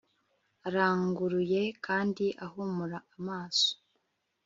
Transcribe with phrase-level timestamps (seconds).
[0.67, 3.71] aranguruye kandi ahumura amaso